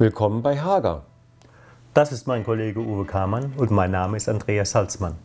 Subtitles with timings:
[0.00, 1.02] Willkommen bei Hager.
[1.92, 5.16] Das ist mein Kollege Uwe Kamann und mein Name ist Andreas Salzmann.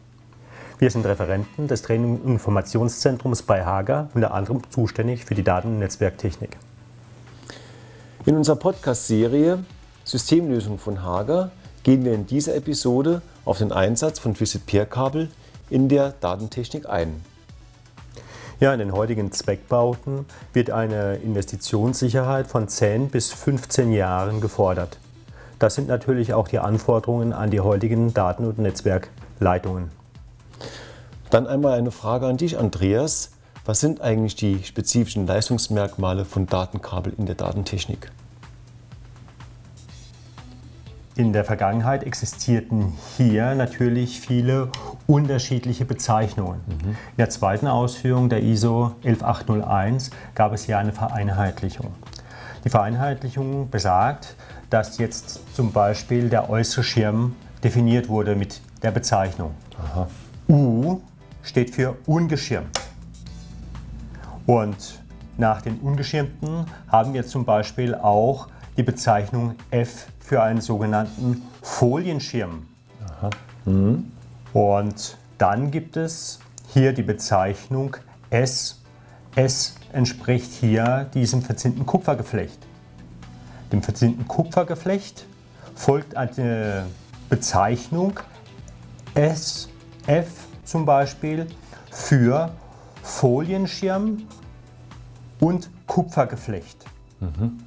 [0.80, 5.68] Wir sind Referenten des Training- und Informationszentrums bei Hager, unter anderem zuständig für die Daten-
[5.68, 6.58] und Netzwerktechnik.
[8.26, 9.64] In unserer Podcast-Serie
[10.06, 11.52] Systemlösung von Hager
[11.84, 15.30] gehen wir in dieser Episode auf den Einsatz von Twisted Pair Kabel
[15.70, 17.22] in der Datentechnik ein.
[18.64, 25.00] Ja, in den heutigen Zweckbauten wird eine Investitionssicherheit von 10 bis 15 Jahren gefordert.
[25.60, 29.92] Das sind natürlich auch die Anforderungen an die heutigen Daten- und Netzwerkleitungen.
[31.30, 33.32] Dann einmal eine Frage an dich, Andreas.
[33.66, 38.14] Was sind eigentlich die spezifischen Leistungsmerkmale von Datenkabel in der Datentechnik?
[41.16, 44.70] In der Vergangenheit existierten hier natürlich viele
[45.06, 46.62] unterschiedliche Bezeichnungen.
[46.66, 46.90] Mhm.
[46.90, 51.94] In der zweiten Ausführung der ISO 11801 gab es hier eine Vereinheitlichung.
[52.66, 54.36] Die Vereinheitlichung besagt,
[54.72, 59.52] dass jetzt zum Beispiel der äußere Schirm definiert wurde mit der Bezeichnung.
[59.86, 60.08] Aha.
[60.50, 61.00] U
[61.44, 62.80] steht für ungeschirmt.
[64.48, 65.00] Und
[65.38, 72.66] nach den ungeschirmten haben wir zum Beispiel auch die Bezeichnung F für einen sogenannten Folienschirm.
[73.66, 74.12] Mhm.
[74.54, 76.40] Und dann gibt es
[76.74, 77.98] hier die Bezeichnung
[78.30, 78.80] S.
[79.36, 82.60] S entspricht hier diesem verzinnten Kupfergeflecht.
[83.72, 85.26] Dem verzinnten Kupfergeflecht
[85.76, 86.86] folgt eine
[87.30, 88.20] Bezeichnung
[89.16, 89.70] S,
[90.08, 90.28] F
[90.64, 91.48] zum Beispiel
[91.92, 92.52] für
[93.02, 94.24] Folienschirm
[95.40, 96.86] und Kupfergeflecht.
[97.20, 97.60] Mhm.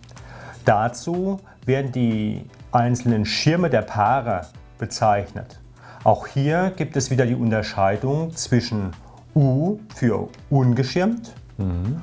[0.67, 5.61] Dazu werden die einzelnen Schirme der Paare bezeichnet.
[6.03, 8.91] Auch hier gibt es wieder die Unterscheidung zwischen
[9.35, 12.01] U für ungeschirmt mhm.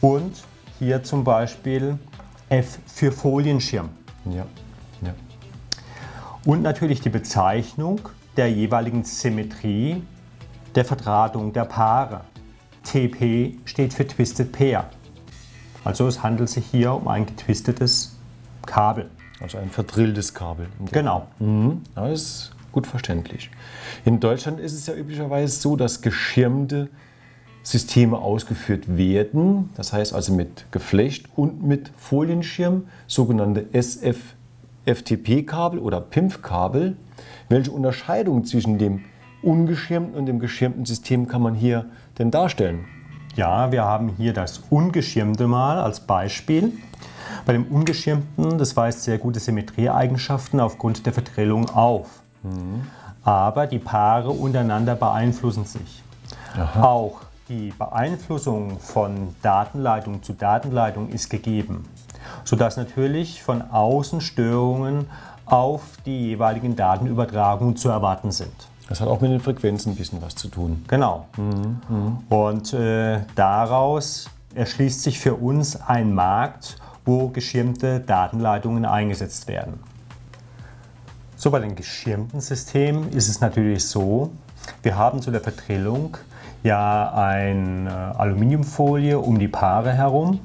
[0.00, 0.42] und
[0.80, 1.96] hier zum Beispiel
[2.48, 3.88] F für Folienschirm.
[4.24, 4.46] Ja.
[5.00, 5.14] Ja.
[6.44, 8.00] Und natürlich die Bezeichnung
[8.36, 10.02] der jeweiligen Symmetrie
[10.74, 12.22] der Verdrahtung der Paare.
[12.82, 14.90] TP steht für Twisted Pair.
[15.84, 18.16] Also es handelt sich hier um ein getwistetes
[18.66, 19.10] Kabel.
[19.40, 20.68] Also ein verdrilltes Kabel.
[20.92, 21.26] Genau.
[21.40, 21.82] Mhm.
[21.94, 23.50] das ist gut verständlich.
[24.04, 26.88] In Deutschland ist es ja üblicherweise so, dass geschirmte
[27.64, 29.70] Systeme ausgeführt werden.
[29.76, 36.96] Das heißt also mit Geflecht und mit Folienschirm, sogenannte SF-FTP-Kabel oder PIMF-Kabel.
[37.48, 39.04] Welche Unterscheidung zwischen dem
[39.42, 41.86] ungeschirmten und dem geschirmten System kann man hier
[42.18, 42.84] denn darstellen?
[43.34, 46.72] Ja, wir haben hier das ungeschirmte mal als Beispiel.
[47.46, 52.08] Bei dem ungeschirmten, das weist sehr gute Symmetrieeigenschaften aufgrund der Verdrillung auf.
[52.42, 52.86] Mhm.
[53.24, 56.02] Aber die Paare untereinander beeinflussen sich.
[56.56, 56.82] Aha.
[56.82, 61.88] Auch die Beeinflussung von Datenleitung zu Datenleitung ist gegeben,
[62.44, 65.06] sodass natürlich von außen Störungen
[65.46, 68.52] auf die jeweiligen Datenübertragungen zu erwarten sind.
[68.88, 70.84] Das hat auch mit den Frequenzen ein bisschen was zu tun.
[70.88, 71.26] Genau.
[71.36, 71.80] Mhm.
[71.88, 72.18] Mhm.
[72.28, 79.80] Und äh, daraus erschließt sich für uns ein Markt, wo geschirmte Datenleitungen eingesetzt werden.
[81.36, 84.30] So, bei den geschirmten Systemen ist es natürlich so,
[84.82, 86.16] wir haben zu der Verdrillung
[86.62, 90.38] ja eine äh, Aluminiumfolie um die Paare herum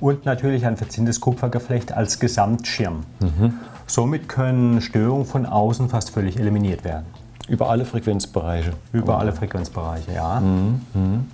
[0.00, 3.04] und natürlich ein verzinntes Kupfergeflecht als Gesamtschirm.
[3.20, 3.54] Mhm.
[3.88, 7.06] Somit können Störungen von außen fast völlig eliminiert werden.
[7.48, 8.72] Über alle Frequenzbereiche.
[8.92, 10.40] Über alle Frequenzbereiche, ja.
[10.40, 10.80] Mhm.
[10.94, 11.24] Mhm.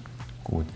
[0.45, 0.67] Gut.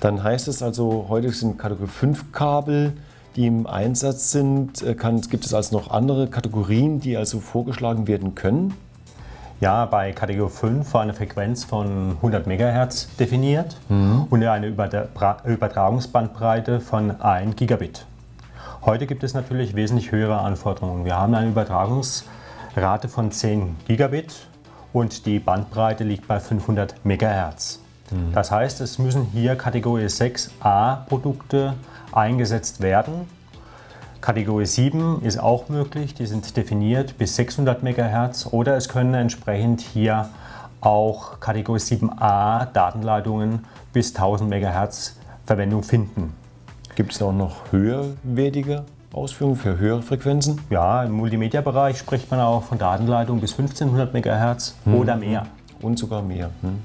[0.00, 2.92] Dann heißt es also, heute sind Kategorie 5 Kabel,
[3.36, 4.82] die im Einsatz sind.
[4.82, 8.74] Äh, kann, gibt es also noch andere Kategorien, die also vorgeschlagen werden können?
[9.60, 14.26] Ja, bei Kategorie 5 war eine Frequenz von 100 MHz definiert mhm.
[14.30, 18.06] und eine Übertragungsbandbreite von 1 Gigabit.
[18.84, 21.04] Heute gibt es natürlich wesentlich höhere Anforderungen.
[21.04, 24.46] Wir haben eine Übertragungsrate von 10 Gigabit
[24.92, 27.80] und die Bandbreite liegt bei 500 MHz.
[28.10, 28.32] Mhm.
[28.32, 31.74] Das heißt, es müssen hier Kategorie 6a Produkte
[32.12, 33.28] eingesetzt werden.
[34.20, 39.80] Kategorie 7 ist auch möglich, die sind definiert bis 600 MHz oder es können entsprechend
[39.80, 40.28] hier
[40.80, 46.34] auch Kategorie 7a Datenleitungen bis 1000 MHz Verwendung finden.
[46.94, 50.60] Gibt es auch noch höherwertige Ausführungen für höhere Frequenzen?
[50.70, 54.94] Ja, im Multimedia-Bereich spricht man auch von Datenleitungen bis 1500 MHz hm.
[54.94, 55.46] oder mehr.
[55.80, 56.50] Und sogar mehr.
[56.60, 56.82] Hm.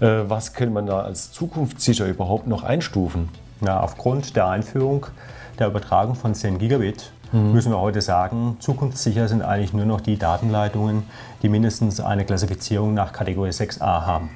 [0.00, 3.28] Äh, was kann man da als zukunftssicher überhaupt noch einstufen?
[3.64, 5.06] Ja, aufgrund der Einführung
[5.58, 7.52] der Übertragung von 10 Gigabit hm.
[7.52, 11.04] müssen wir heute sagen, zukunftssicher sind eigentlich nur noch die Datenleitungen,
[11.42, 14.30] die mindestens eine Klassifizierung nach Kategorie 6a haben.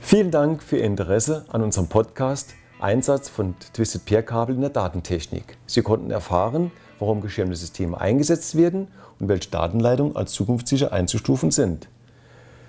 [0.00, 4.70] Vielen Dank für Ihr Interesse an unserem Podcast Einsatz von Twisted Pair Kabel in der
[4.70, 5.56] Datentechnik.
[5.66, 8.88] Sie konnten erfahren, warum geschirmte Systeme eingesetzt werden
[9.18, 11.88] und welche Datenleitungen als zukunftssicher einzustufen sind.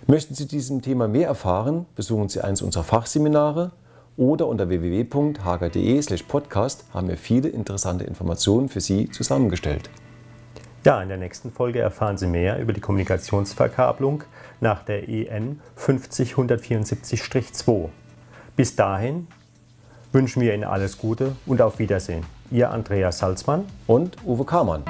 [0.07, 3.71] Möchten Sie diesem Thema mehr erfahren, besuchen Sie eines unserer Fachseminare
[4.17, 9.89] oder unter www.hager.de/podcast haben wir viele interessante Informationen für Sie zusammengestellt.
[10.83, 14.23] Ja, in der nächsten Folge erfahren Sie mehr über die Kommunikationsverkabelung
[14.59, 17.89] nach der EN 50174-2.
[18.55, 19.27] Bis dahin
[20.11, 22.25] wünschen wir Ihnen alles Gute und auf Wiedersehen.
[22.51, 24.83] Ihr Andreas Salzmann und Uwe Kamann.